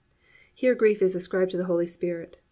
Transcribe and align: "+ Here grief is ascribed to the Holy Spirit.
"+ 0.29 0.53
Here 0.55 0.73
grief 0.73 0.99
is 1.03 1.13
ascribed 1.13 1.51
to 1.51 1.57
the 1.57 1.65
Holy 1.65 1.85
Spirit. 1.85 2.35